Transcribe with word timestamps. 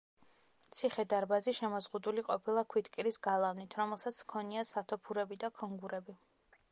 ციხე-დარბაზი 0.75 1.53
შემოზღუდული 1.57 2.23
ყოფილა 2.29 2.63
ქვითკირის 2.75 3.21
გალავნით, 3.27 3.77
რომელსაც 3.81 4.23
ჰქონია 4.25 4.67
სათოფურები 4.73 5.39
და 5.45 5.55
ქონგურები. 5.61 6.17